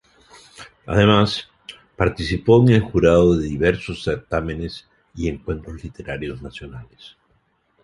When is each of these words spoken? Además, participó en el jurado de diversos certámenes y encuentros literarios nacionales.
Además, 0.87 1.47
participó 1.95 2.59
en 2.63 2.69
el 2.69 2.81
jurado 2.81 3.35
de 3.37 3.45
diversos 3.45 4.03
certámenes 4.03 4.87
y 5.13 5.29
encuentros 5.29 5.83
literarios 5.83 6.41
nacionales. 6.41 7.17